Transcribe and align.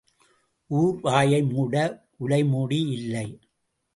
ஊர் 0.69 0.95
வாயை 1.01 1.41
மூட 1.43 1.75
உலை 2.17 2.41
மூடி 2.45 2.79
இல்லை. 2.89 3.27